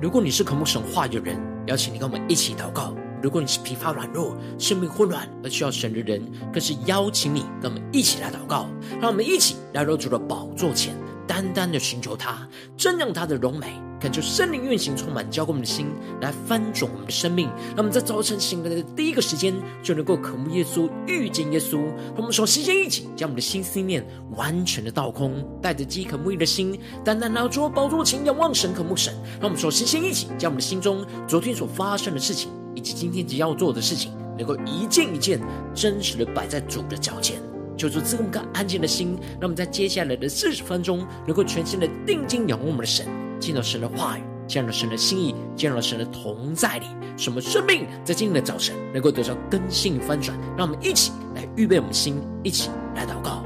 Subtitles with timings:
[0.00, 8.66] 如果你是渴慕神话的人，邀请你跟我们一起祷告；如果你是疲乏软弱、生命混乱而需要神的人，更是邀请你跟我们一起来祷告。
[8.98, 10.94] 让我们一起来到主的宝座前，
[11.26, 13.66] 单单的寻求他，正让他的荣美。
[14.00, 15.86] 恳求圣灵运行，充满浇灌我们的心，
[16.22, 17.48] 来翻转我们的生命。
[17.68, 21.76] 让我们在早晨醒来的第一个时间，就能够渴慕耶稣，遇见耶稣。
[21.76, 24.02] 让我们手心先一起，将我们的心思念
[24.36, 29.12] 完全的倒空，带着饥渴沐浴的心，单单拿出宝座情仰望神，渴慕神。
[29.38, 35.38] 让我们手心先一起，将我们的心中昨天所发生的事情，以及今天即将要做的事情，能够一件一件
[35.74, 37.38] 真实的摆在主的脚前，
[37.76, 39.18] 求主赐我们个安静的心。
[39.32, 43.06] 让我们在接下来的四十分钟，能够全心的定睛仰望我们的神。
[43.40, 50.38] 进入神的话语，见到神的心意，见到神的同在里，什么生命在今天的早晨能够得到更新翻转。
[50.56, 53.42] 让我们一起来预备我们的心，一起来祷告。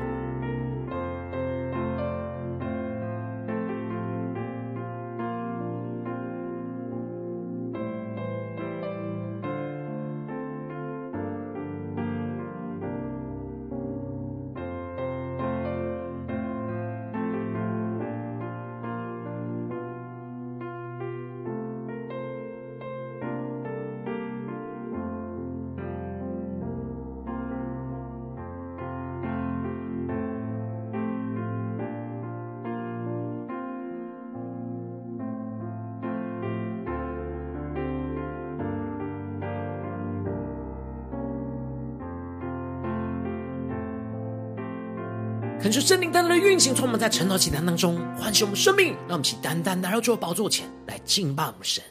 [45.64, 51.82] 恳求圣灵单单的运行，充满在晨祷祈坛当中，唤醒我们生命，让我们起单单来到主的宝座前来敬拜我们神。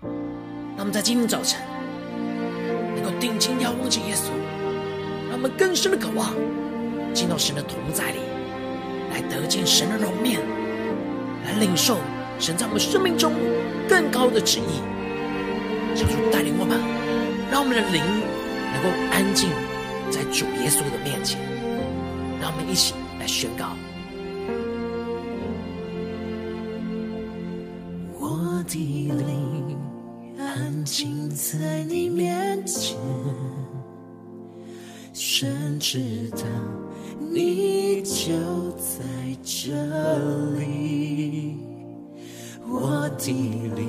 [0.00, 1.60] 让我们在今天早晨
[2.96, 4.30] 能够定睛仰望着耶稣，
[5.28, 6.34] 让我们更深的渴望
[7.14, 8.18] 进到神的同在里，
[9.12, 10.40] 来得见神的容面，
[11.44, 11.98] 来领受
[12.40, 13.32] 神在我们生命中
[13.88, 14.82] 更高的旨意。
[15.94, 16.80] 求主带领我们，
[17.48, 18.02] 让我们的灵
[18.72, 19.48] 能够安静。
[20.12, 21.40] 在主耶稣的面前，
[22.38, 23.74] 让我们一起来宣告：
[28.20, 29.74] 我的灵
[30.38, 32.94] 安静在你面前，
[35.14, 36.44] 神知道
[37.18, 39.02] 你就在
[39.42, 39.72] 这
[40.58, 41.56] 里。
[42.68, 43.32] 我的
[43.74, 43.88] 灵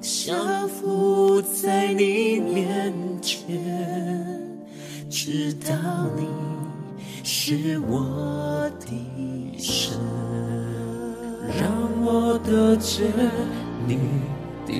[0.00, 4.35] 降服在你面前。
[5.26, 5.74] 知道
[6.16, 6.24] 你
[7.24, 8.86] 是我的
[9.58, 9.98] 神，
[11.58, 11.68] 让
[12.00, 13.08] 我得见
[13.88, 13.98] 你
[14.64, 14.72] 的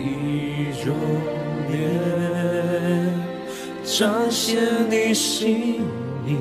[0.84, 0.94] 容
[1.68, 3.12] 颜，
[3.82, 4.56] 彰显
[4.88, 5.80] 你心
[6.24, 6.36] 意，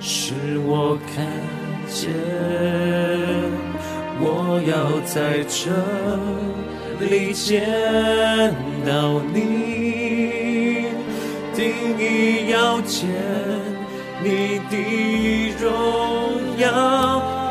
[0.00, 0.34] 使
[0.66, 1.24] 我看
[1.88, 2.10] 见。
[4.18, 5.70] 我要在这
[7.06, 7.62] 里见
[8.84, 9.75] 到你。
[11.56, 13.08] 定意要见
[14.22, 14.76] 你的
[15.58, 16.70] 荣耀，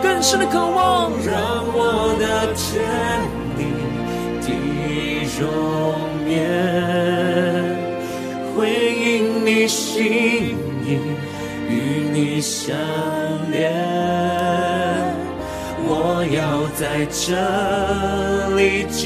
[0.04, 2.84] 更深的渴望，让我的见
[3.58, 3.60] 你
[4.46, 4.48] 的
[5.40, 5.44] 容
[6.30, 6.38] 颜，
[8.56, 8.56] 回
[8.94, 10.56] 应你心
[10.86, 10.88] 意，
[11.68, 11.74] 与
[12.14, 12.78] 你相
[13.52, 13.74] 连。
[15.88, 17.26] 我要在这
[18.56, 19.02] 里敬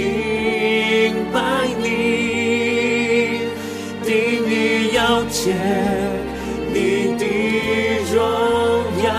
[1.32, 1.40] 拜
[1.82, 1.88] 你。
[5.00, 5.56] 要见
[6.74, 7.26] 你的
[8.14, 8.22] 荣
[9.02, 9.14] 耀，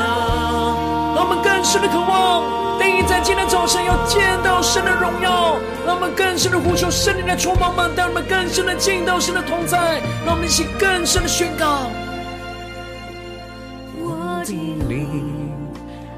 [1.16, 11.90] 让我们更深的渴望，定意在今天早晨要见到神的荣耀，让我们更深的呼求圣灵的充满们，带我们更深的进到神的同在，让我们一起更深的宣告。
[13.96, 14.52] 我的
[14.86, 15.50] 灵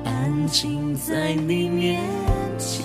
[0.04, 2.00] 安静在你面
[2.58, 2.84] 前，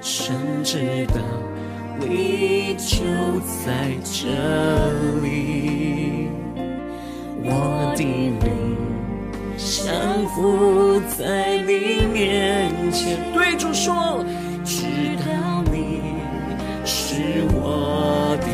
[0.00, 1.51] 神知道。
[2.00, 3.04] 你就
[3.64, 4.28] 在这
[5.22, 6.28] 里，
[7.44, 8.76] 我的灵
[9.56, 9.92] 降
[10.34, 13.18] 服在你面前。
[13.32, 14.24] 对主说，
[14.64, 14.82] 知
[15.18, 16.00] 道你
[16.84, 18.46] 是我的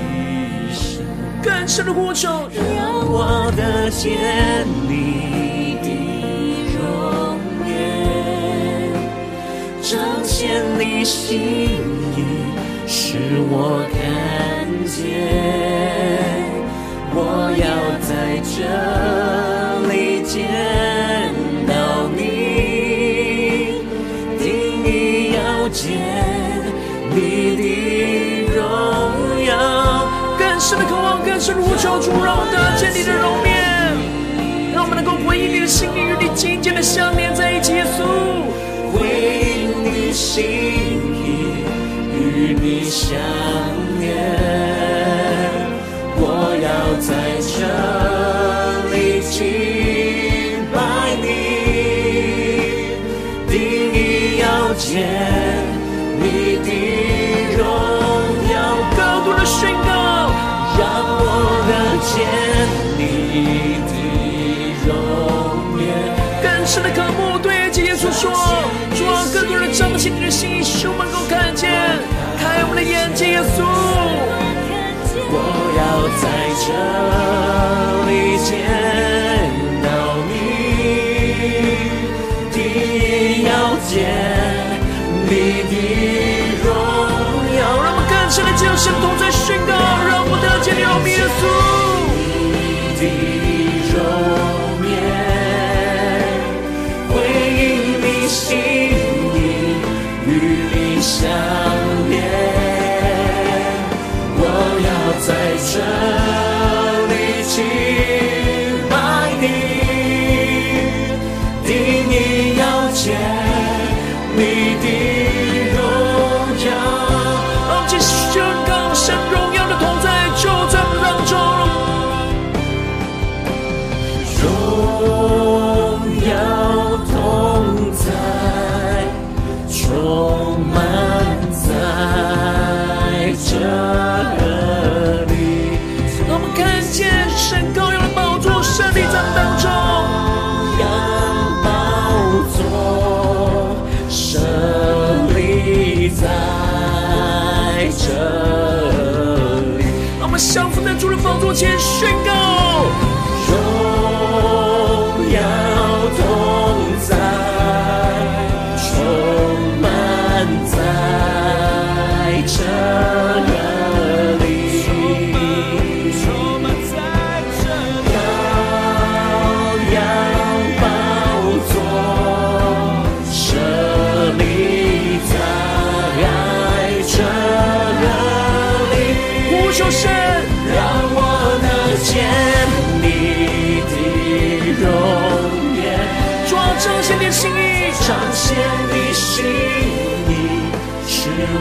[0.72, 1.04] 神，
[1.42, 2.28] 更深的呼求，
[2.76, 5.86] 让我得见你的
[6.76, 6.78] 容
[7.66, 7.70] 颜，
[9.82, 11.38] 彰显你心
[12.16, 12.18] 意。
[13.10, 13.16] 使
[13.48, 15.00] 我看见，
[17.14, 17.16] 我
[17.56, 17.64] 要
[18.04, 18.52] 在这
[19.88, 20.36] 里见
[21.66, 21.72] 到
[22.14, 22.20] 你，
[24.36, 24.44] 定
[24.84, 25.40] 意要
[25.70, 25.88] 见
[27.08, 27.16] 你
[27.56, 27.64] 的
[28.54, 28.60] 荣
[29.46, 29.56] 耀。
[30.38, 33.48] 更深的渴望，更深的呼求，主让我得见你的容面，
[34.74, 37.72] 让我们能够回应你的心意，与你紧紧的相连在一起。
[37.72, 38.04] 耶稣，
[38.92, 39.00] 回
[39.62, 40.12] 应你。
[42.70, 43.18] 你想
[43.98, 44.12] 念，
[46.18, 46.22] 我
[46.60, 46.68] 要
[47.00, 47.08] 在
[47.40, 47.56] 这
[48.92, 48.94] 里
[49.30, 49.36] 敬
[50.70, 50.76] 拜
[51.16, 51.24] 你，
[53.48, 53.96] 第一
[54.42, 54.44] 要
[54.74, 54.84] 见
[56.20, 56.68] 你的
[57.56, 57.64] 荣
[58.52, 58.54] 耀，
[59.24, 59.88] 的宣告，
[60.76, 60.84] 让
[61.24, 61.24] 我
[61.64, 61.72] 看
[62.04, 62.12] 见
[62.98, 63.00] 你
[63.88, 63.90] 的
[64.84, 64.92] 容
[65.80, 65.88] 颜，
[66.42, 68.30] 更深的渴慕，对主耶稣说，
[68.94, 71.07] 主啊，更多人彰显你的心，使我们。
[73.38, 73.62] 耶稣。
[75.30, 75.34] 我
[75.78, 75.80] 要
[76.18, 76.22] 在
[76.58, 76.66] 这
[78.08, 78.12] 里
[78.42, 78.50] 见
[79.84, 79.86] 到
[80.26, 80.30] 你，
[82.50, 83.50] 第一要
[83.86, 83.88] 见
[85.28, 85.30] 你
[85.70, 85.72] 的
[86.64, 86.66] 荣
[87.54, 87.60] 耀。
[87.80, 89.72] 让我们更深的进入神同在宣告，
[90.08, 90.82] 让我们得见你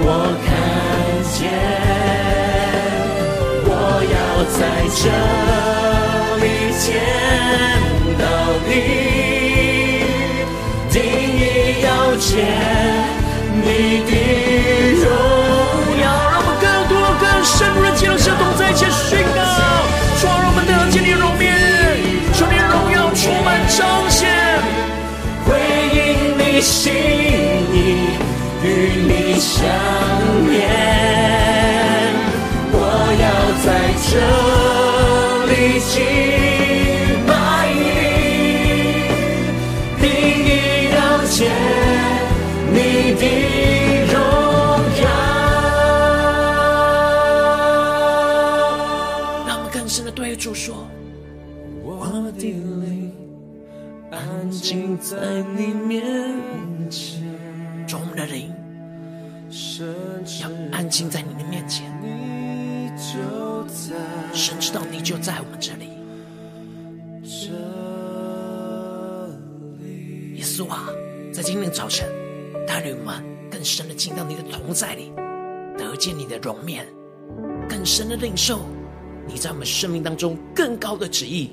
[0.04, 0.07] 我
[0.45, 0.48] 看
[1.34, 1.38] 见，
[3.66, 3.72] 我
[4.13, 4.16] 要
[4.57, 4.60] 在。
[5.00, 5.04] 这
[6.42, 6.44] 里
[6.80, 6.86] 见
[8.18, 8.24] 到
[8.66, 8.69] 你，
[10.89, 11.42] 定意
[11.84, 12.25] 要见
[13.62, 13.68] 你
[14.07, 14.12] 的
[15.04, 15.06] 荣
[16.01, 16.04] 耀。
[16.31, 19.39] 让我们更多、更深入的进入神同在一起宣告，
[20.19, 21.45] 主啊，让我们得见你荣面，
[22.34, 24.25] 求你荣耀充满彰显，
[25.45, 25.48] 回
[25.94, 25.98] 应
[26.39, 26.92] 你心
[75.98, 76.88] 见你的容面，
[77.68, 78.62] 更深的领受
[79.27, 81.50] 你在我们生命当中更高的旨意，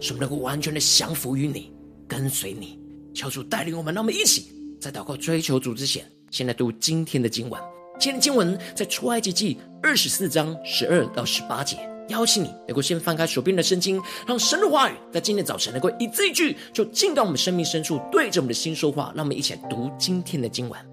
[0.00, 1.72] 使我们能够完全的降服于你，
[2.06, 2.78] 跟随你。
[3.12, 7.60] 求主带领我们，让我们一起在祷告追求主之前，先来读今天的经文。
[7.98, 11.76] 今天的经文在出埃及记二十四章十二到十八节。
[12.08, 19.12] 邀请你能够先翻开手边的圣经，让神的话语在今天早晨能够一字一句，就进到我们生命深处，对着我们的心说话。
[19.14, 20.87] 让我们一起来读今天的经文。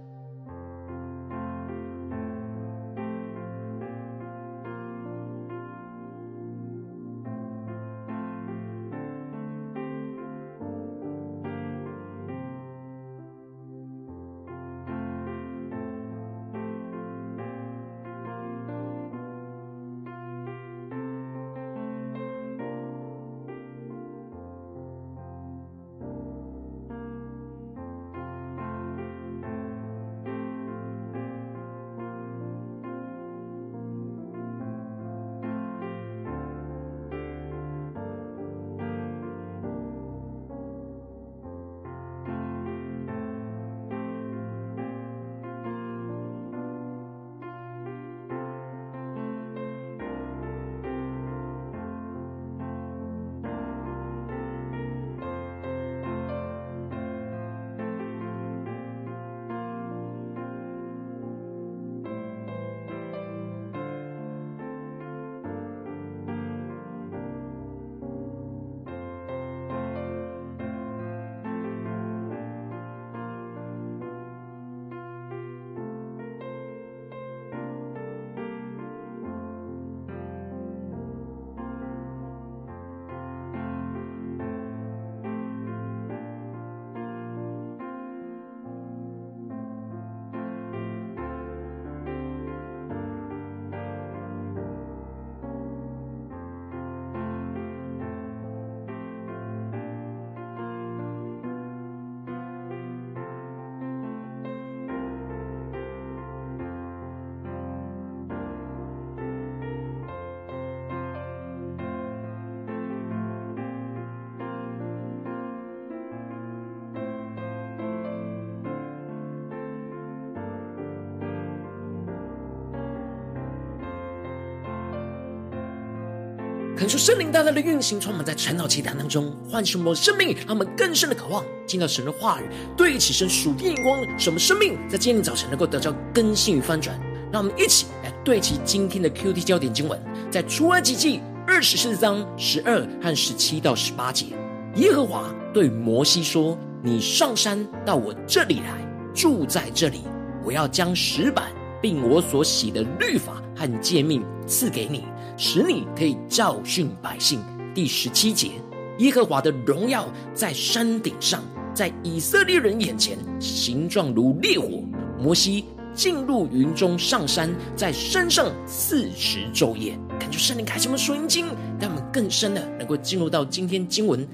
[126.85, 132.45] 感受圣灵大大的运行，充满在晨祷祈祷当中，唤醒我们生命，让我们更深的渴望进到神的话语，
[132.77, 136.95] 对齐神属天眼光，使我们生命在今天早晨能够得到更新与翻转。
[137.31, 139.99] 让我们一起来对齐今天的 QT 焦点经文，
[140.29, 144.27] 在出埃及记二十四章十二和十七到十八节，
[144.75, 150.01] 耶和华对摩西说：“你上山到我这里来，住在这里，
[150.45, 151.51] 我要将石板
[151.81, 155.03] 并我所写的律法和诫命赐给你。”
[155.37, 157.39] 使你可以教训百姓。
[157.73, 158.51] 第十七节，
[158.99, 164.81] 耶和华的荣耀在山顶上，在以色列人眼前，形状如烈火。
[165.19, 169.97] 摩西进入云中上山，在山上四十昼夜。
[170.19, 171.47] 感觉圣灵开启我们属灵经，
[171.79, 174.25] 让我们更深的能够进入到今天经文，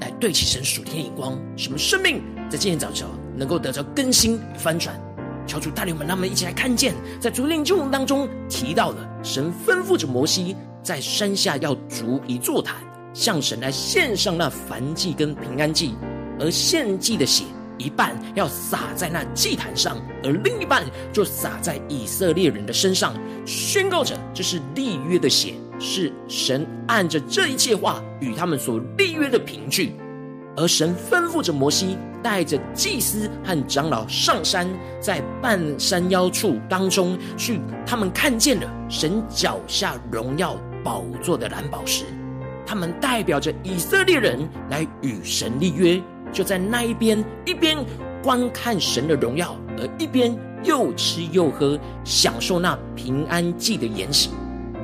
[0.00, 2.20] 来对齐神属天的眼光，什么生命
[2.50, 3.06] 在今天早晨
[3.36, 5.00] 能够得到更新翻转。
[5.48, 12.76] 求主带领我们，让我们一起来看见，在昨天经文当中提到了神吩咐着摩西，在山下要筑一座坛，
[13.14, 15.94] 向神来献上那燔祭跟平安祭，
[16.38, 17.44] 而献祭的血
[17.78, 23.14] 一半要洒在那祭坛上，而另一半就洒在以色列人的身上，
[23.46, 29.94] 宣告着这是立约的血，是神按着这一切话与他们所立约的凭据。
[30.56, 34.68] 而神吩咐着摩西，带着祭司和长老上山，
[35.00, 42.04] 在半山腰处当中去，他们看见了神脚下荣耀宝座的蓝宝石，
[42.66, 46.00] 他们代表着以色列人来与神立约，
[46.32, 47.76] 就在那一边，一边
[48.22, 54.30] 观看神的荣耀，而一边又吃又喝，享受那平安祭的筵席。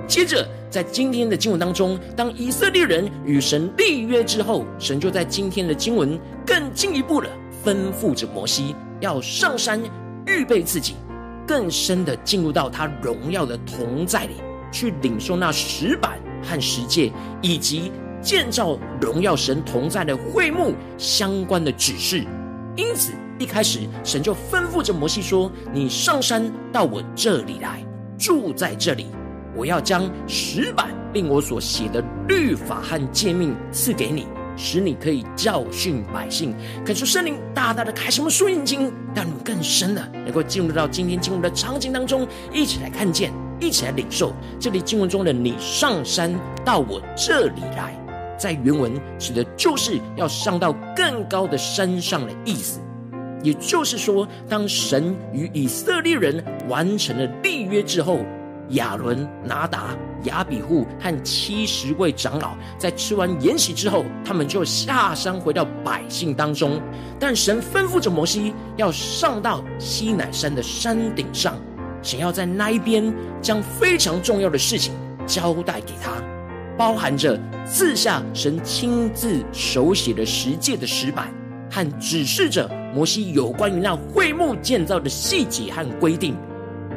[0.07, 7.29] 接着，在今天的经文当中，当以色列人与神立约之后，神就在今天的经文更进一步的
[7.65, 9.81] 吩咐着摩西，要上山
[10.27, 10.97] 预备自己，
[11.47, 14.35] 更深的进入到他荣耀的同在里，
[14.73, 22.25] 去领受那石板和石界，以及建造荣耀神同在的会幕相关的指示。
[22.75, 27.87] 因此，一开始神就吩咐着摩西说：“你上山到我这里来，
[28.19, 29.07] 住在这里。”
[29.57, 36.55] 我要将石板并我所写的律法和诫命赐给你，使你可以教训百姓。
[36.85, 44.33] 恳求圣灵大大的开什么书眼睛，让你更深的能够进入到今天经文的场景当中，一起来看见，一起来领受。
[44.59, 46.35] 这里经文中的“你上山
[46.65, 47.97] 到我这里来”，
[48.37, 52.81] 在原文指的就是要上到更高的山上的意思。
[53.43, 58.19] 也就是说，当神与以色列人完成了立约之后。
[58.71, 66.81] 亚伦、拿达、亚比户和七十位长老在吃完筵席之后，他们就下山回到百姓当中。
[67.21, 71.55] 但神吩咐着摩西要上到西乃山的山顶上，
[72.03, 74.93] 想要在那一边将非常重要的事情
[75.27, 76.13] 交代给他，
[76.77, 81.33] 包含着赐下神亲自手写的十诫的石板，
[81.71, 86.37] 和指示着摩西有关于那会幕建造的细节和规定。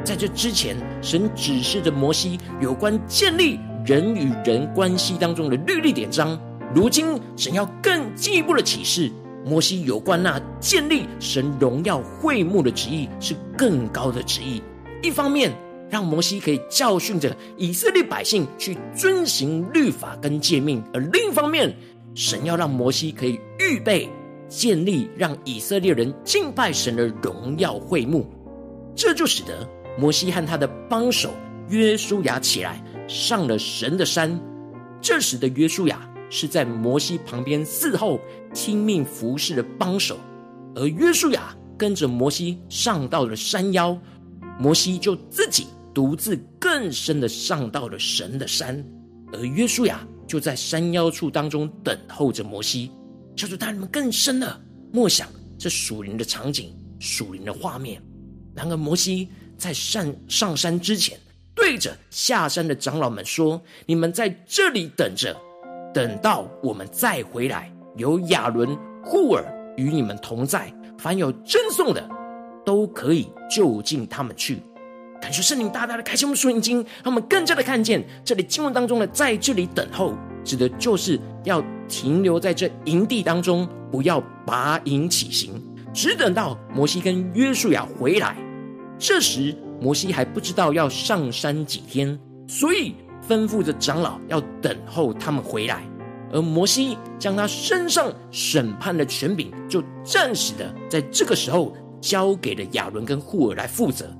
[0.04, 6.38] 在这之前，神指示着摩西有关建立人与人关系当中的律例典章。
[6.74, 9.10] 如今，神要更进一步的启示
[9.44, 14.62] 摩西有关那建立神荣耀会幕的旨意是更高的旨意。
[15.02, 15.52] 一方面，
[15.88, 21.74] 让摩西可以教训着以色列百姓去遵行律法跟诫命；而另一方面，
[22.14, 24.08] 神要让摩西可以预备
[24.48, 28.26] 建立让以色列人敬拜神的荣耀会幕。
[28.94, 29.66] 这就使得。
[29.98, 31.34] 摩西和他的帮手
[31.68, 34.40] 约书亚起来，上了神的山。
[35.00, 38.20] 这时的约书亚是在摩西旁边伺候、
[38.54, 40.16] 听命服侍的帮手，
[40.76, 43.98] 而约书亚跟着摩西上到了山腰，
[44.56, 48.84] 摩西就自己独自更深的上到了神的山，
[49.32, 52.92] 而约书亚就在山腰处当中等候着摩西。
[53.34, 54.60] 叫主带你们更深的
[54.92, 55.28] 默想
[55.58, 58.00] 这属灵的场景、属灵的画面。
[58.54, 59.28] 然而摩西。
[59.58, 61.18] 在上上山之前，
[61.54, 65.36] 对着下山的长老们说：“你们在这里等着，
[65.92, 67.70] 等到我们再回来。
[67.96, 68.68] 有亚伦、
[69.04, 69.44] 户珥
[69.76, 72.08] 与你们同在，凡有赠送的，
[72.64, 74.62] 都可以就近他们去。”
[75.20, 85.60] 感谢圣灵大大的开启我们属灵经，让我们更加的看见这里经文当中的“在这里等候”，指的就是要停留在这营地当中，不要拔营起行，
[85.92, 88.36] 只等到摩西跟约书亚回来。
[88.98, 92.94] 这时，摩西还不知道要上山几天，所以
[93.28, 95.82] 吩咐着长老要等候他们回来。
[96.32, 104.10] 而摩西将他身上审判的权柄，就暂时的在这个时候交给了亚伦跟户珥来负责。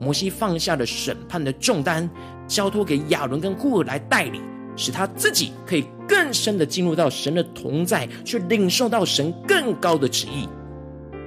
[0.00, 2.08] 摩西放下了审判的重担，
[2.46, 4.40] 交托给亚伦跟户珥来代理，
[4.76, 10.48] 使他自己可以更深的进入到神的同在，去领受到神更高的旨意。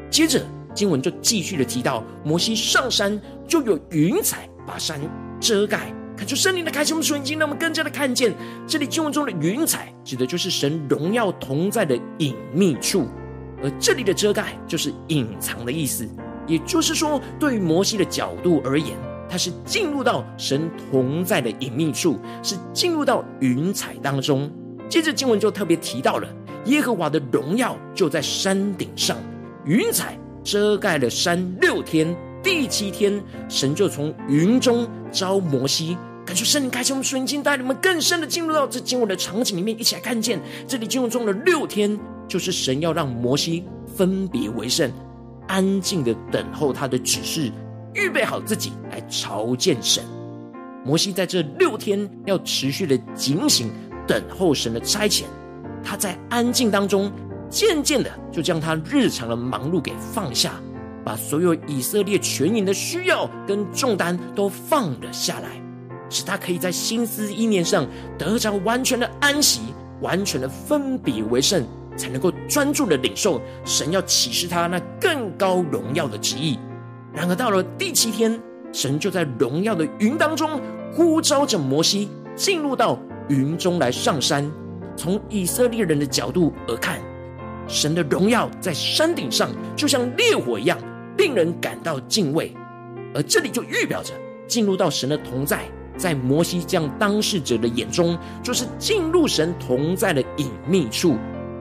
[0.09, 4.99] 接着经文就继续的提到，摩西上山就有云彩把山
[5.39, 5.93] 遮盖。
[6.17, 8.33] 看出圣灵的开启，我们属灵眼睛，让我们更加的看见
[8.67, 13.07] 这里经文中的云彩，指的就是神荣耀同在的隐秘处，
[13.63, 16.07] 而这里的遮盖就是隐藏的意思。
[16.45, 18.95] 也就是说，对于摩西的角度而言，
[19.27, 24.51] 他是进入到神同在的隐秘处，是进入到云彩当中。
[24.89, 26.27] 接着经文就特别提到了
[26.65, 29.17] 耶和华的荣耀就在山顶上，
[29.65, 35.97] 云彩遮盖了山六天，第七天神就从云中召摩西。
[36.25, 43.63] 感受圣灵开启我们属灵眼睛，带领我们更深的进入到这经文的场景里面，一起来看见这里经文中的六天，就是神要让摩西
[43.97, 44.91] 分别为圣，
[45.47, 47.51] 安静的等候他的指示。
[47.93, 50.03] 预备好自己来朝见神。
[50.85, 53.69] 摩西在这六天要持续的警醒，
[54.07, 55.23] 等候神的差遣。
[55.83, 57.11] 他在安静当中，
[57.51, 60.53] 渐渐的就将他日常的忙碌给放下，
[61.03, 65.61] 把所有以色列全营的需要跟重担都放了下来，
[66.09, 67.85] 使他可以在心思意念上
[68.17, 69.61] 得着完全的安息，
[69.99, 71.63] 完全的分别为圣，
[71.97, 76.57] 才能够专注的领受神要启示他那更高荣耀的旨意。
[77.13, 80.57] 然而到了第七天，神就在荣耀的云当中
[80.93, 84.49] 呼召着摩西进入到云中来上山。
[84.95, 86.99] 从以色列人的角度而看，
[87.71, 90.77] 神的荣耀在山顶上就像烈火一样，
[91.17, 92.53] 令人感到敬畏。
[93.15, 94.13] 而这里就预表着
[94.45, 95.63] 进入到神的同在，
[95.97, 101.15] 在摩西这样当事者的眼中，就是进入神同在的隐秘处。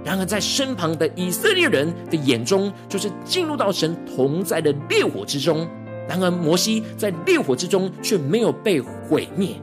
[0.04, 5.68] 然而，在身旁的以色列人的眼中，就是进入到神同在的烈火之中。
[6.08, 9.60] 然而，摩西在烈火之中却没有被毁灭，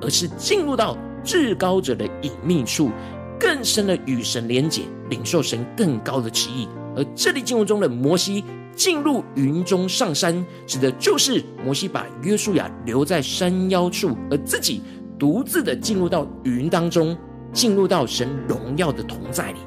[0.00, 2.90] 而是进入到至高者的隐秘处，
[3.38, 6.68] 更深的与神连结，领受神更高的旨意。
[6.96, 8.44] 而这里经文中的摩西
[8.74, 14.82] 进入云中上山，指的就是摩西把约书亚留在山腰处，而自己
[15.18, 17.16] 独自的进入到云当中。
[17.52, 19.58] 进入到神荣耀的同在里。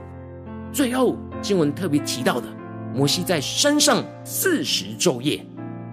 [0.72, 2.46] 最后经文特别提到的，
[2.94, 5.44] 摩西在山上四十昼夜，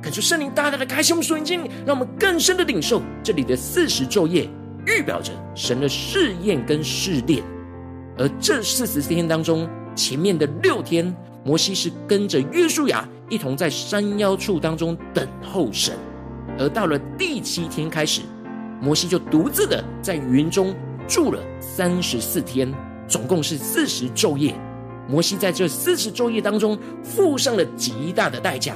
[0.02, 4.46] 感受圣灵大大的开启我们属灵眼睛，让我们更深的领受这里的四十昼夜，
[4.84, 7.42] 预表着神的试验跟试炼。
[8.18, 15.94] 而这四十天当中，前面的六天，摩西是跟着约书亚一同在山腰处当中等候神，
[16.58, 18.22] 而到了第七天开始，
[18.80, 20.74] 摩西就独自的在云中。
[21.08, 22.68] 住了三十四天，
[23.06, 24.52] 总共是四十昼夜。
[25.08, 28.74] 摩西在这四十昼夜当中，付上了极大的代价，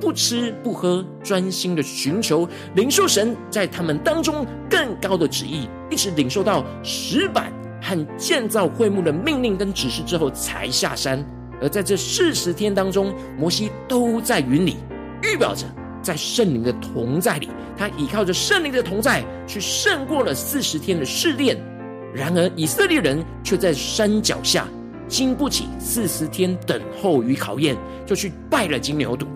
[0.00, 7.52] 不吃不喝，专心的寻求领受神在他们当中更高的旨意，一直领受到石板
[7.82, 11.22] 和建造会幕的命令跟指示之后，才下山。
[11.60, 14.76] 而在这四十天当中，摩西都在云里，
[15.22, 15.66] 预表着
[16.00, 21.56] 在圣灵的同在里，他依靠着圣灵的同在，去胜过了四十天的试炼。
[22.14, 24.66] 然而，以色列人却在山脚下
[25.08, 29.26] 经不起四十天等候与考验，就去拜了金牛犊。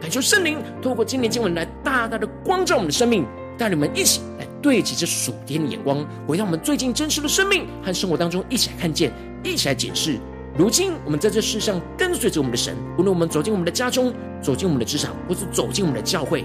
[0.00, 3.24] 恳求圣灵透过今年经文来大大的光照我们的生命，
[3.56, 10.18] 带你们一起来对齐这属天的眼光，回到我们最近真实的生命和生活当中，一起来看见，一起来检视。
[10.56, 16.44] 如今我们在这世上跟随着我们的神，无论我们走进我们的家中，走进我们的职场，或是走进我们的教会。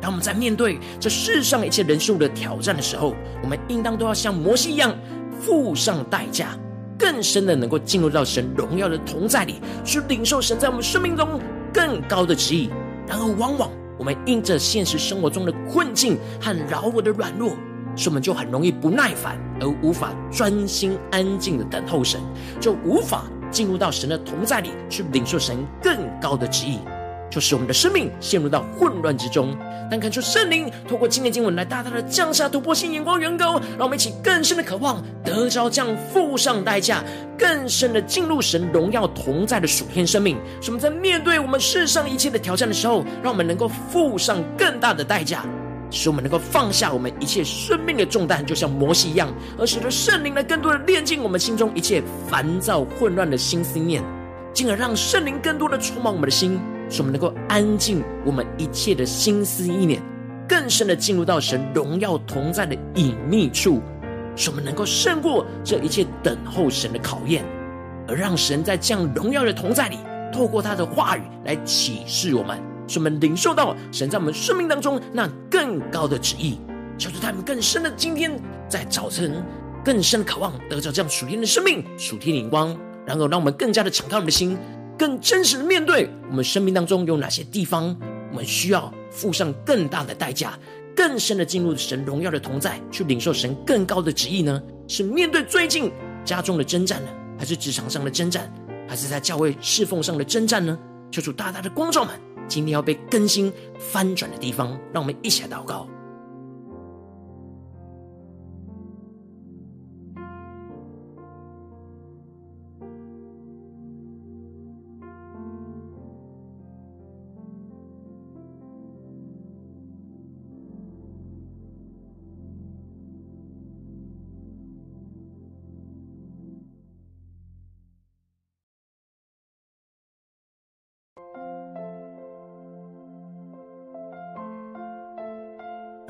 [0.00, 4.94] 当我们在面对这世上一切人事物的挑战的时候，我们应当都要像摩西一样
[5.40, 6.48] 付上代价，
[6.98, 11.40] 更深的能够进入到神荣耀的同在里，去领受神在我们生命中
[11.72, 12.68] 更高的旨意。
[13.06, 17.52] 然而，往往我们因着现实生活中的困境和老我的软弱，
[17.94, 22.20] 使我们就很容易不耐烦，而无法专心安静的等候神，
[22.60, 26.78] 就无法进入到神的同在里，去领受神更高的旨意。
[27.34, 29.56] 就使我们的生命陷入到混乱之中，
[29.90, 37.02] 但看出圣灵透过今天经文来大大的降下突破性眼光，远高，让我们一起更深的渴望得着这样付上代价，
[37.36, 40.36] 更深的进入神荣耀同在的属天生命。
[40.60, 45.44] 使我们在面对我们世上一切的挑战的时候，让我们能够付上更大的代价，
[45.90, 54.00] 使我们能够放下我们一切生命的重担，就像摩西一样，而使得圣灵来更多的炼净我们心中一切烦躁混乱的心思念，
[54.52, 56.60] 进而让圣灵更多的充满我们的心。
[56.88, 60.02] 使我们能够安静我们一切的心思意念，
[60.48, 63.80] 更深的进入到神荣耀同在的隐秘处，
[64.36, 67.44] 使我们能够胜过这一切等候神的考验，
[68.06, 69.98] 而让神在这样荣耀的同在里，
[70.32, 76.58] 透过他的话语来启示我们，使我们领受到神在我们生命当中那更高的旨意，
[76.98, 78.30] 求主他们更深的今天
[78.68, 79.42] 在早晨
[79.84, 84.56] 更深的渴望得着这样属天的生命、属天的光，然后让我们更加的敞开我们的心，
[84.98, 87.96] 更真实的面对我们生命当中有哪些地方，
[88.30, 90.58] 我们需要付上更大的代价，
[90.94, 94.62] 更深的进入神荣耀的同在，去领受神更高的旨意呢？
[94.86, 95.90] 是面对最近
[96.24, 98.52] 家中的征战呢，还是职场上的征战，
[98.88, 100.78] 还是在教会侍奉上的征战呢？
[101.10, 102.14] 求主大大的光照们，
[102.46, 105.88] 今天要被更新翻转的地方，让我们一起来祷告。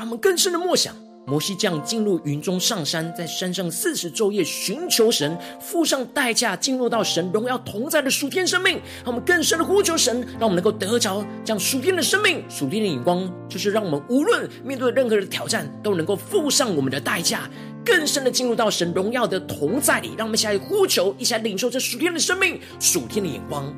[0.04, 0.94] 让我们更深的默想，
[1.26, 8.74] 摩西这样进入云中上山，在山上四十昼夜寻求神，付上代价进入到神荣耀同在的属天生命。
[9.02, 17.48] 让我们更深的呼求神，让我们能够得着这样属天的生命、属天的眼光，就是让我们无论面对任何的挑战，都能够付上我们的代价，
[17.82, 20.10] 更深的进入到神荣耀的同在里。
[20.18, 23.74] 让我们一起来呼求，一起来领受这属天的生命、属天的眼光。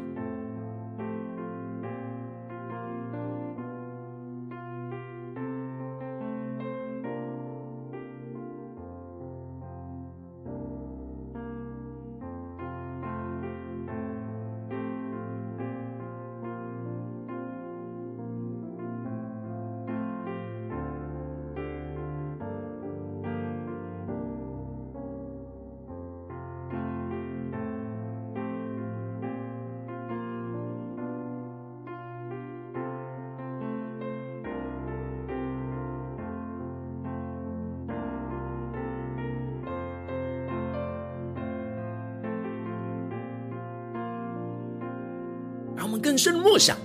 [45.99, 46.77] 更深默想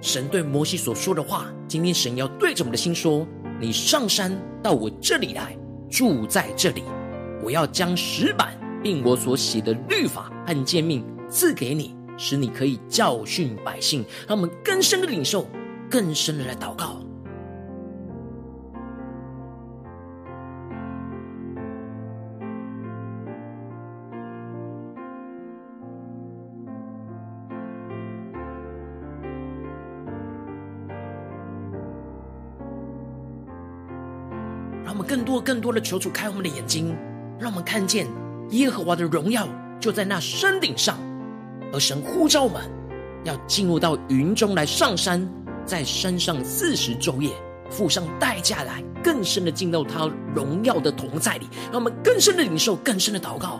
[0.00, 1.46] 神对摩西所说的话。
[1.66, 3.26] 今天神要对着我们的心说
[3.60, 5.56] ：“你上山到我这里来，
[5.90, 6.82] 住在这里。
[7.42, 15.46] 我要将石板，并我所写的律法和诫命赐给你，使你可以教训百姓。”让我们更深的领受，
[15.90, 16.97] 更深的来祷告。
[35.48, 36.94] 更多的求主开我们的眼睛，
[37.40, 38.06] 让我们看见
[38.50, 39.48] 耶和华的荣耀
[39.80, 40.98] 就在那山顶上，
[41.72, 42.60] 而神呼召我们
[43.24, 45.26] 要进入到云中来上山，
[45.64, 47.30] 在山上四十昼夜
[47.70, 53.58] 付上代价来，更深的进到他荣耀的同在里，让我们更深的领受，更深的祷告。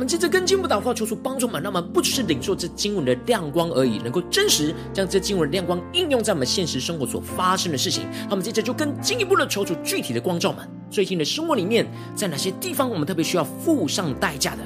[0.00, 8.06] 我们接着跟经文祷告，求主帮助我们，让我们不只是领受这经文的亮光而已，能够真实将这经文的亮光应用在我们现实生活所发生的事情。
[8.22, 14.62] 那我们接着就更进一步的求主具体的光照们，最近的生活里面，在哪些地方我们特别需要付上代价的，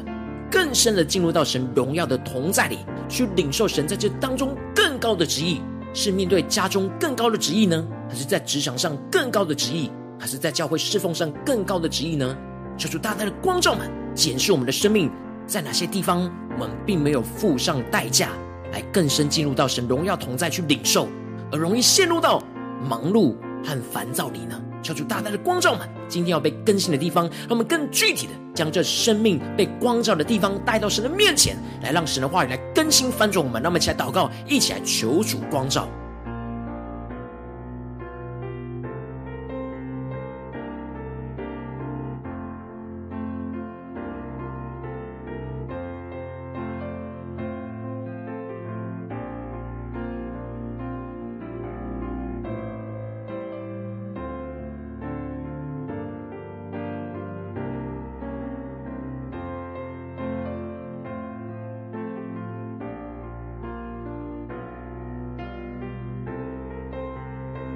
[0.53, 5.61] 更深的进入到神荣耀的同在里，去领受神在这当中更高的旨意，
[5.92, 12.37] 是面对家中更高的旨意呢，还是在职场上更高的旨意，还是在教会侍奉上更高的旨意呢？
[12.79, 14.04] 求主大大的光照们。
[14.14, 15.11] 检视我们的生命，
[15.46, 18.31] 在哪些地方我们并没有付上代价，
[18.72, 21.09] 来更深进入到神荣耀同在去领受，
[21.50, 22.42] 而容易陷入到
[22.88, 24.61] 忙碌和烦躁里呢？
[24.83, 33.62] 求主大大的光照们，今天要被更新的地方，让我们更具体的将这生命被光照的地方带到神的面前，来让神的话语来更新翻转我们。
[33.62, 35.88] 让我们一起来祷告，一起来求主光照。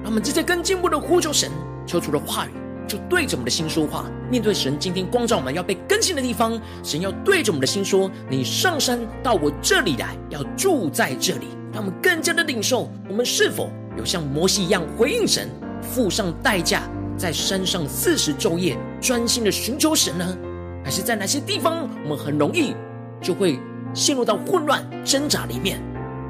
[0.09, 1.51] 他们直接更进步的呼求神，
[1.87, 2.51] 求主的话语
[2.88, 4.07] 就对着我们的心说话。
[4.31, 15.47] 面对神今天光照我们要被更新的地方，神要对着我们的心说：“你上山到我这里来，要住在这里。”让我们更加的领受，我们是否有像摩西一样回应神，
[15.83, 16.85] 付上代价，
[17.18, 20.38] 在山上四十昼夜专心的寻求神呢？
[20.83, 22.75] 还是在哪些地方我们很容易
[23.21, 23.61] 就会
[23.92, 25.79] 陷入到混乱挣扎里面，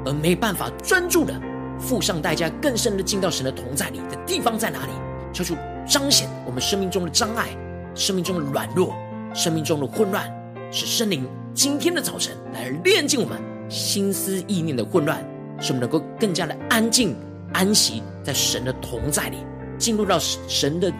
[0.05, 1.33] 而没办法专注的
[1.79, 4.91] 付上代价，更深的进到神的同在里的地方在哪里？
[5.31, 5.55] 求主
[5.87, 7.49] 彰显我们生命中的障碍、
[7.95, 8.93] 生命中的软弱、
[9.33, 10.29] 生命中的混乱，
[10.71, 13.39] 使圣灵今天的早晨来炼净我们
[13.69, 15.23] 心思意念的混乱，
[15.59, 17.15] 使我们能够更加的安静、
[17.53, 19.37] 安息在神的同在里，
[19.77, 20.91] 进入到神的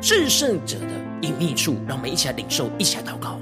[0.00, 0.86] 至圣者的
[1.20, 1.76] 隐秘处。
[1.86, 3.38] 让我们一起来领受，一起来祷告。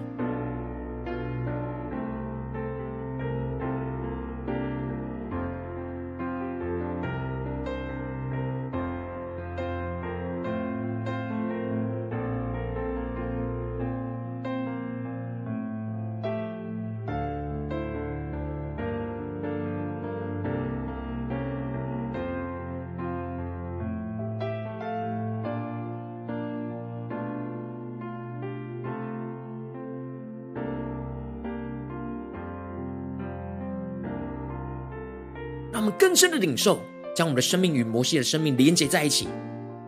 [35.84, 36.80] 我们更深的领受，
[37.14, 39.28] 将我们的生命与摩西的生命连接在一起。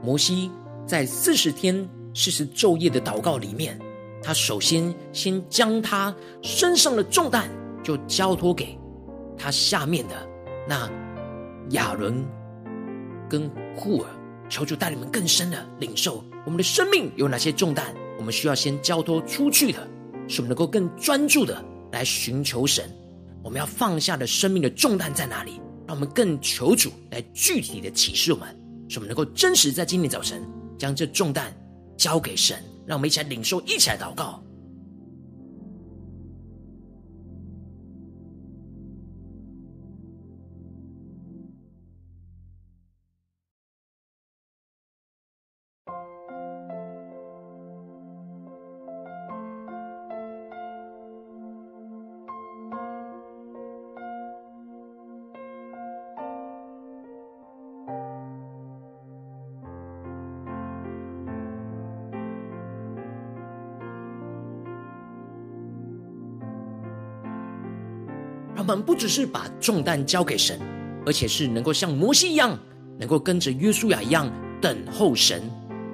[0.03, 0.51] 摩西
[0.87, 3.81] 在四十天、四十昼夜的祷告里面，
[4.23, 7.49] 他首先先将他身上的重担
[7.83, 8.79] 就交托给
[9.39, 10.15] 他下面的
[10.69, 10.87] 那
[11.71, 12.23] 亚伦
[13.27, 14.11] 跟库尔，
[14.51, 17.87] 求主带领们更深的领受我们的生命有哪些重担，
[18.19, 19.89] 我们需要先交托出去的，
[20.29, 22.85] 使我们能够更专注的来寻求神。
[23.43, 25.59] 我们要放下的生命的重担在哪里？
[25.87, 28.49] 让我们更求主来具体的启示我们，
[28.89, 30.43] 使我们能够真实在今天早晨
[30.79, 31.57] 将这重担
[31.97, 32.63] 交给神。
[32.87, 34.43] 让我们一起来领受，一起来祷告。
[68.69, 70.59] 我们不只是把重担交给神，
[71.07, 72.59] 而且是能够像摩西一样，
[72.99, 74.29] 能够跟着约书亚一样
[74.61, 75.41] 等候神，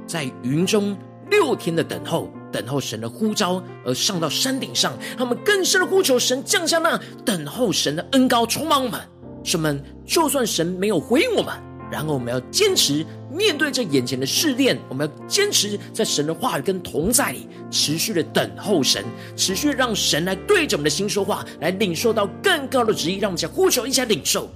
[0.07, 0.97] 在云中
[1.31, 8.99] 六天的等候，等候神的呼召而上到山顶上，他们更深的呼求神降下那等候神的恩高充满我们。
[9.45, 9.79] 什么？
[10.07, 11.55] 就算神没有回应我们，
[11.93, 13.07] 然后我们要坚持。
[13.31, 19.03] 面对着眼前的试炼，我们要坚持在神的话语跟同在里，持续的等候神，
[19.37, 24.51] 持续让神来对着我们的心说话，来领受到更高的旨意，让我们想呼求，一下领受。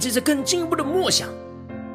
[0.00, 1.28] 接着更进一步的默想，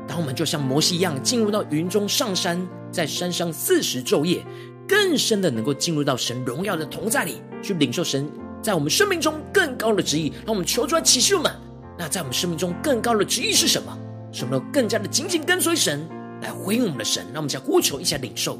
[0.07, 4.45] 当我们就像摩西一样进入到云中上山，在山上四十昼夜，
[4.87, 8.29] 更深的能够进入到神荣耀的同在里，去领受神
[8.61, 10.31] 在我们生命中更高的旨意。
[10.45, 11.51] 让我们求主来启示我们，
[11.97, 13.97] 那在我们生命中更高的旨意是什么？
[14.31, 16.07] 使我们更加的紧紧跟随神，
[16.43, 17.25] 来回应我们的神。
[17.33, 18.59] 让我们再呼求一下领受。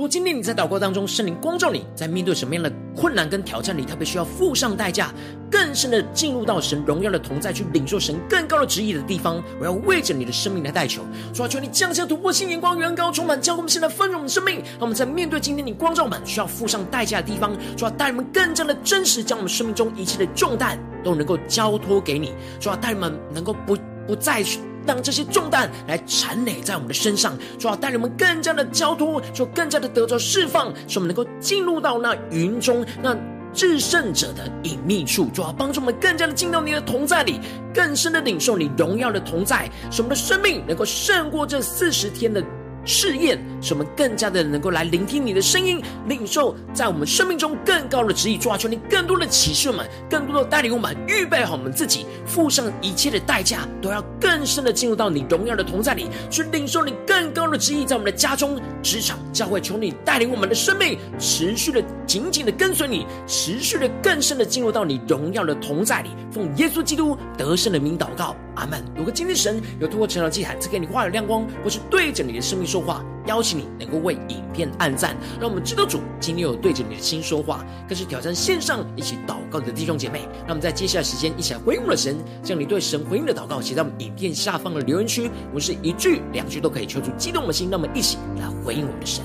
[0.00, 5.12] 如今天你在祷告当中，圣灵光照你，在面对什么样的困难跟挑战里，特别需要付上代价，
[5.50, 11.02] 更深的进入到神荣耀的同在，去领受神更高的旨意的地方，我要为着你的生命来代求，
[11.34, 24.60] 主啊，求你降下突破性眼光，远高充满，将我们现在丰盛的生命，让我们在面对今天你光照我们需要付上代价的地方，主啊，带人们更加的真实，将我们生命中一切的重担都能够交托给你，主啊，带人们能够不不再去。
[24.86, 33.16] 让这些重担来缠累在我们的身上，主要带领我们更加的交托，就更加的得着释放，使我们能够进入到那云中那
[33.52, 37.40] 至圣者的隐秘处，主要帮助我们更加的进到你的同在里，
[37.74, 42.42] 更深的领受你荣耀的同在，使我们的生命能够胜过这四十天的。
[42.84, 48.38] 试验，使我们更加的能够来聆听你的声音，领受在我们生命中更高的旨意。
[48.38, 66.10] 抓住你更多的启示我们，更多的带领我们，预备好我们自己，付上一切的代价，都要更深的进入到你荣耀的同在里，去领受你更高的旨意，在我们的家中、职场、教会，求你带领我们的生命，持续的紧紧的跟随你，持续的更深的进入到你荣耀的同在里。
[66.32, 68.84] 奉耶稣基督得胜的名祷告，阿门。
[68.96, 80.20] 如果今天神有透过成长祭坛赐给你话语亮光，或是对着你的生命说话，邀请你能够为影片按赞，让我们知道主今天有对着你的心说话，更是挑战线上一起祷告的弟兄姐妹。
[80.40, 89.24] 让我们在接下来时间一起来回应我们的神，将你对神回应的祷告写在我们影片下方的留言区，我们是一句两句都可以求出激动的心，那么一起来回应我们的神。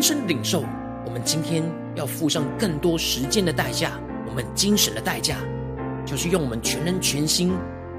[0.00, 0.64] 更深领受，
[1.04, 1.62] 我们今天
[1.94, 5.36] 要付上更多时间的代价，我们精神的代价，
[6.06, 7.52] 就是用我们全人全心，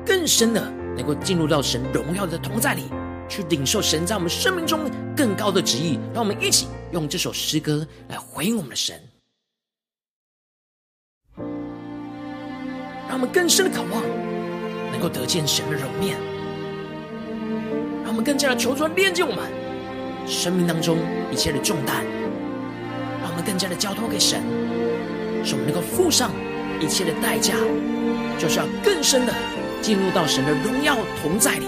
[0.03, 2.85] 更深的能够进入到神荣耀的同在里，
[3.29, 4.79] 去领受神在我们生命中
[5.15, 5.99] 更高的旨意。
[6.11, 8.99] 让我们一起用这首诗歌来回应我们的神，
[13.07, 14.01] 让我们更深的渴望，
[14.91, 16.17] 能够得见神的容面，
[18.03, 19.60] 让我们更加的求主连接我们。
[20.25, 20.97] 生命当中
[21.31, 22.05] 一切的重担，
[23.21, 24.41] 让我们更加的交托给神，
[25.43, 26.31] 使我们能够付上
[26.79, 27.55] 一切的代价，
[28.39, 29.33] 就是要更深的
[29.81, 31.65] 进入到神的荣耀同在里，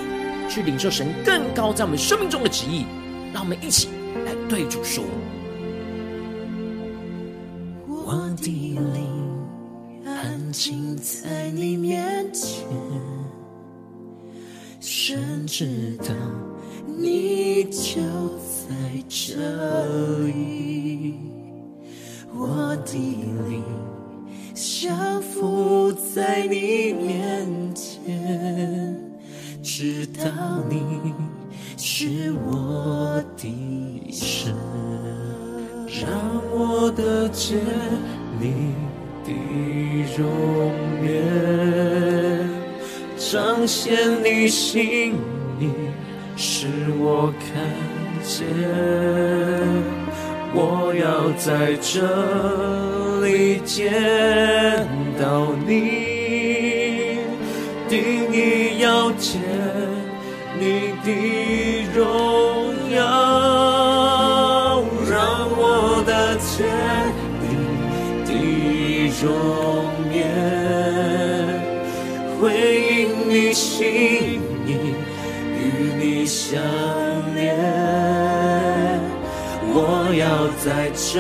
[0.50, 2.86] 去领受神更高在我们生命中的旨意。
[3.34, 3.90] 让我们一起
[4.26, 5.04] 来对主说：
[7.88, 9.08] 我的灵
[10.06, 12.68] 安静在你面前，
[14.80, 16.14] 神知道。
[16.96, 18.02] 你就
[18.66, 18.70] 在
[19.10, 19.36] 这
[20.26, 21.16] 里，
[22.34, 23.62] 我的灵
[24.54, 27.46] 降服在你面
[27.76, 28.96] 前，
[29.62, 30.24] 知道
[30.70, 31.14] 你
[31.76, 34.56] 是我的神，
[35.88, 36.08] 让
[36.52, 37.58] 我得见
[38.40, 38.74] 你
[39.26, 39.32] 的
[40.18, 40.24] 容
[41.04, 42.48] 颜，
[43.18, 45.16] 彰显你心
[45.60, 45.70] 意。
[46.36, 47.62] 使我看
[48.24, 48.46] 见，
[50.54, 52.00] 我要在这
[53.22, 53.92] 里见
[55.20, 57.20] 到你，
[57.90, 59.42] 定意要见
[60.58, 61.08] 你的
[61.94, 62.02] 荣
[62.92, 63.02] 耀，
[65.10, 65.20] 让
[65.58, 66.66] 我的见
[67.42, 67.44] 你
[68.26, 68.32] 的
[69.22, 69.28] 容
[70.14, 70.18] 颜，
[72.40, 72.42] 回
[72.90, 74.70] 应你心意。
[75.56, 75.66] 与
[75.98, 76.62] 你相
[77.36, 77.56] 恋，
[79.76, 81.20] 我要在这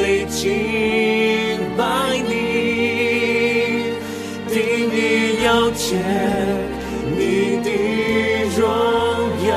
[0.00, 1.84] 里敬拜
[2.26, 3.92] 你，
[4.48, 4.56] 定
[4.88, 6.00] 意要见
[7.12, 7.68] 你的
[8.56, 8.64] 荣
[9.46, 9.52] 耀。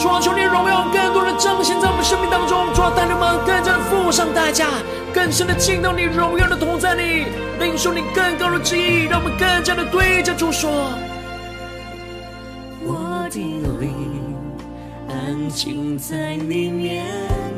[0.00, 4.68] 主啊，求你荣耀更多的彰显在我们生命当中，主啊，带领我们更加的付上代价，
[5.12, 7.26] 更深的进到你荣耀的同在里，
[7.60, 10.70] 领受你更高的旨意，让我们更加的对着主说。
[15.48, 17.06] 安静在你面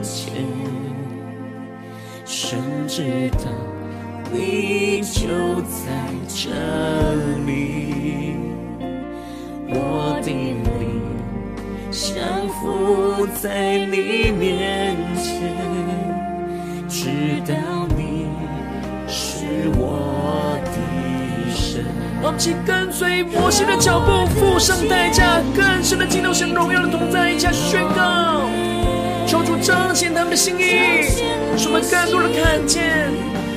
[0.01, 0.33] 前，
[2.25, 3.51] 神知道
[4.33, 5.91] 你就在
[6.29, 6.51] 这
[7.45, 8.37] 里，
[9.67, 11.03] 我的灵
[11.91, 15.51] 降服在你面前，
[16.89, 17.11] 知
[17.45, 18.29] 道你
[19.09, 19.80] 是我
[22.21, 22.23] 神。
[22.23, 28.49] 我们起跟随摩西的脚步，付上代价，更深的进入神荣耀的同在，一起宣告。
[29.27, 30.63] 求主彰显他们的心意，
[31.57, 33.11] 使我们更多的看见，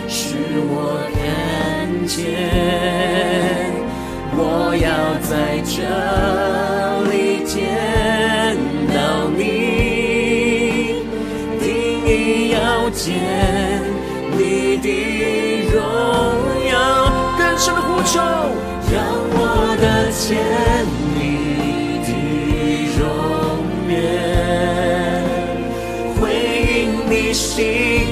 [0.07, 0.35] 使
[0.69, 2.23] 我看见，
[4.35, 4.87] 我要
[5.21, 5.81] 在这
[7.09, 7.53] 里见
[8.93, 8.97] 到
[9.35, 9.41] 你，
[11.59, 11.63] 定
[12.05, 12.09] 意
[12.51, 13.03] 要见
[14.37, 14.87] 你的
[15.73, 16.52] 荣耀，
[17.57, 18.19] 成为狐臭
[18.91, 19.03] 让
[19.35, 21.17] 我的甜蜜
[22.03, 22.09] 的
[22.97, 23.01] 容
[23.89, 23.93] 颜
[26.19, 26.21] 回
[26.73, 28.02] 应你心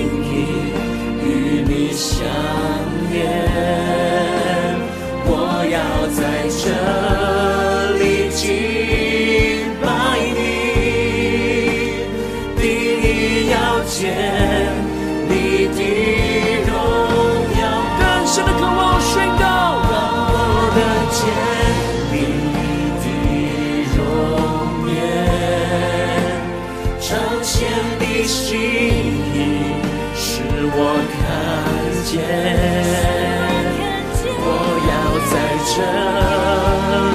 [35.74, 35.78] 这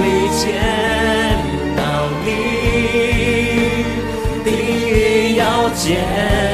[0.02, 0.42] 里见
[1.76, 1.80] 到
[2.24, 2.26] 你，
[4.44, 6.45] 第一要见。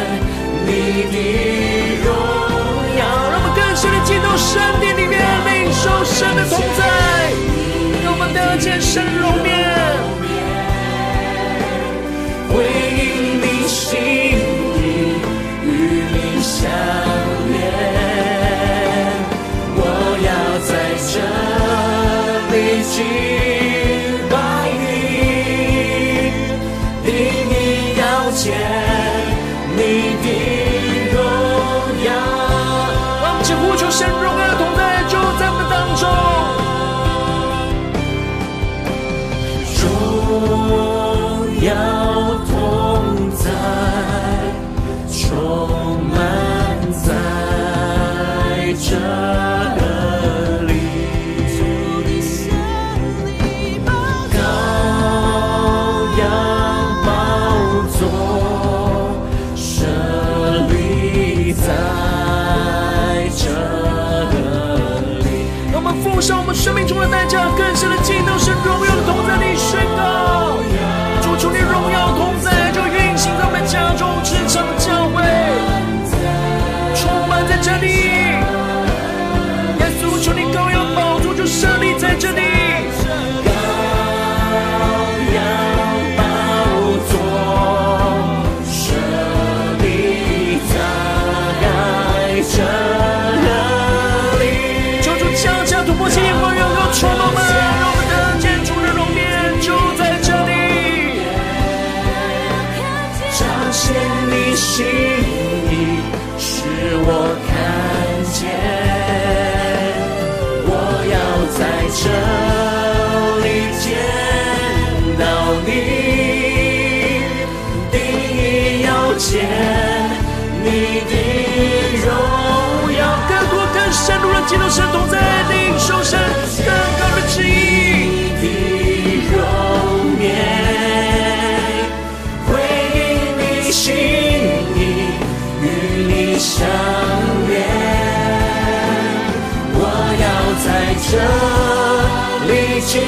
[142.93, 143.01] 敬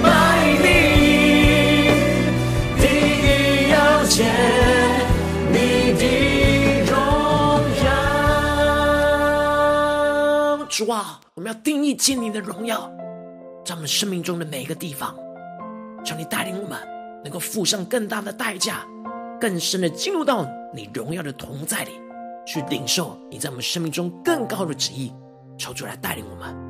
[0.00, 0.06] 拜
[0.62, 0.68] 你，
[2.78, 4.30] 第一要见
[5.50, 6.02] 你的
[6.86, 6.94] 荣
[7.84, 7.90] 耀
[10.68, 12.88] 主啊，我们要定义见你的荣耀，
[13.64, 15.16] 在我们生命中的每一个地方，
[16.04, 16.78] 求你带领我们，
[17.24, 18.86] 能够付上更大的代价，
[19.40, 21.90] 更深的进入到你荣耀的同在里。
[22.46, 25.12] 去领受你在我们生命中更高的旨意，
[25.58, 26.69] 抽出来带领我们。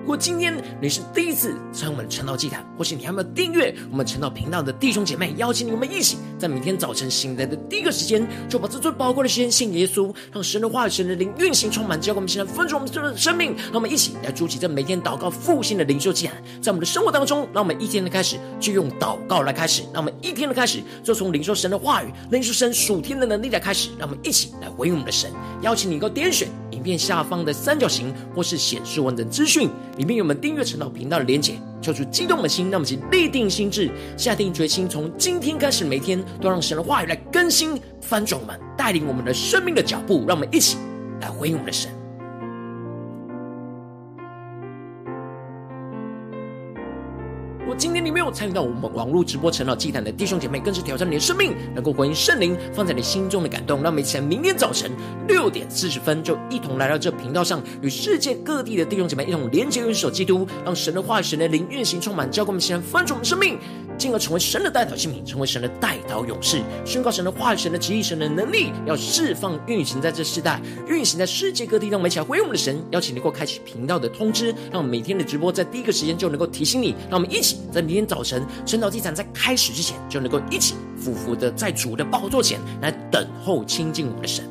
[0.00, 13.54] 如果今天你是第一次参与我们的晨祷祭坛，或是你还没有订阅我们晨祷频道的弟兄姐妹，邀请你们一起在每天早晨醒来的第一个时间，就把这最宝贵的时间献给耶稣，让神的话语、神的灵运行充满，教灌我们现在分盛我们所有的生命。
[13.66, 23.90] 让我们一起来筑起这每天祷告复兴的灵修祭坛，在我们的生活当中，让我们一天的开始就用祷告来开始，让我们一天的开始就从领受神的话语、领受神属天的能力来开始。
[23.98, 25.30] 让我们一起来回应我们的神。
[25.62, 29.68] 邀请你能够点选影片下方的三角形，或是显示完整资讯。
[29.96, 40.78] 里面有我们订阅陈老频道的连结，求主激动的心，让我们一起立定心智，下定决心，从今天开始，每天都让神的话语来更新翻转我们，带领我们的生命的脚步，让我们一起
[41.20, 41.90] 来回应我们的神。
[47.68, 53.82] 我今天没有参与到我们网络直播成老祭坛的弟兄姐妹，更是挑战你的生命，能够回应圣灵放在你心中的感动。
[53.82, 54.90] 让我们一起在明天早晨
[55.28, 63.58] 六点四十分，就一同来到这频道上，与世界各地的弟兄姐妹一同连接、元首基督，让神的话语、神的灵运行充满，教灌我们，现在翻转我们生命。
[63.98, 70.58] 进而成为神的代祷器皿，成为神的代祷勇士，宣告神的话语、神的旨意、神的能力，要释放运行在这世代，
[70.88, 71.88] 运行在世界各地。
[71.88, 76.94] 让我们一起来回应我们的神，邀请能够开启频道的通知，让我们每天的直播在第一个时间就能够提醒你。
[77.10, 84.42] 让我们一起在明天早晨晨祷祭坛在开始之前，就能够一起俯伏的在主的宝座前来等候亲近我们的神。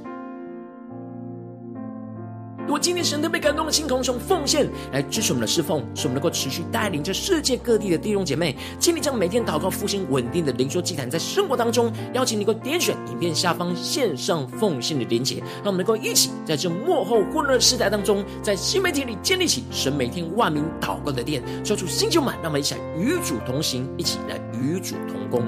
[2.70, 25.44] 如果今天神特别感动的心，同时用奉献来支持我们的侍奉，使我们能够持续带领着世界各地的弟兄姐妹，建立这样每天祷告复兴稳定的灵修祭坛，在生活当中，邀请你能够点选影片下方线上奉献的连结，让我们能够一起在这幕后混乱的时代当中，在新媒体里建立起神每天万名祷告的殿，说出新旧满，让我们一起来与主同行，一起来与主同工。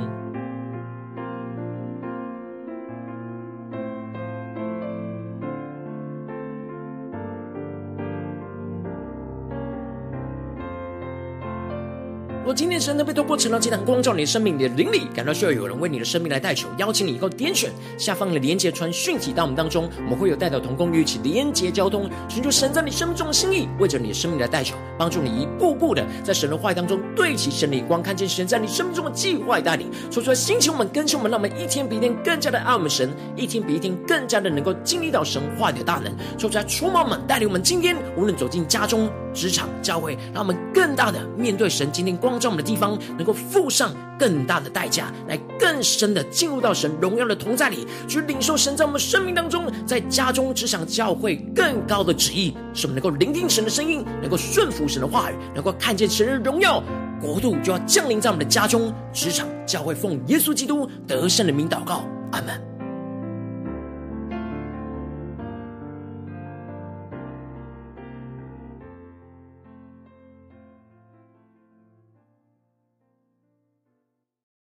[12.53, 42.41] 今天神特别透过晨祷祭坛光照你的生命，你的灵里感到需要有人为你的生命来代求，邀请你以后点选下方的连接传讯息到我们当中，我们会有代祷同工一起连接交通，寻求神在你生命中的心意，为着你的生命来代求，帮助你一步步的在神的话语当中对齐神的光，看见神在你生命中的计划带领，说出来兴起我们更新我们，让我们一天比一天更加的爱我们神，一天比一天更加的能够经历到神话的大能，说出来出猫们带领我们今天无论走进家中、职场、教会，让我们更大的面对神今天光。
[42.41, 56.81] 照我们的地方能够付上更大的代价，来更深的进入到神荣耀的同在里，去领受神在我们生命当中，在家中、职场、教会更高的旨意，使我们能够聆听神的声音，能够顺服神的话语，能够看见神的荣耀
[57.21, 62.70] 国度就要降临在我们的家中、职场、教会，奉耶稣基督得胜的名祷告，阿门。